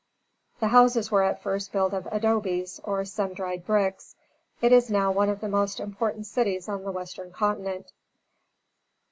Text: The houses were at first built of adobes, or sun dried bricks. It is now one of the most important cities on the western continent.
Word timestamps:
The 0.59 0.69
houses 0.69 1.11
were 1.11 1.21
at 1.21 1.43
first 1.43 1.71
built 1.71 1.93
of 1.93 2.07
adobes, 2.11 2.79
or 2.83 3.05
sun 3.05 3.35
dried 3.35 3.67
bricks. 3.67 4.15
It 4.59 4.71
is 4.71 4.89
now 4.89 5.11
one 5.11 5.29
of 5.29 5.41
the 5.41 5.47
most 5.47 5.79
important 5.79 6.25
cities 6.25 6.67
on 6.67 6.83
the 6.83 6.91
western 6.91 7.31
continent. 7.31 7.91